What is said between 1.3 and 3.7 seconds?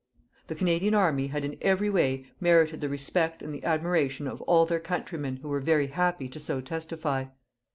in every way merited the respect and the